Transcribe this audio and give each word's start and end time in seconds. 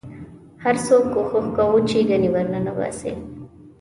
هر 0.63 0.75
څوک 0.85 1.03
کوښښ 1.13 1.45
کاوه 1.57 1.79
چې 1.89 2.07
ګنې 2.09 2.29
ورننه 2.31 2.71
باسي. 2.77 3.11